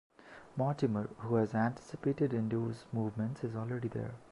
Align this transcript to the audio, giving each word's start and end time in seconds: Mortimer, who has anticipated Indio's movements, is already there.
Mortimer, 0.57 1.09
who 1.19 1.35
has 1.35 1.53
anticipated 1.53 2.33
Indio's 2.33 2.85
movements, 2.91 3.43
is 3.43 3.55
already 3.55 3.87
there. 3.87 4.15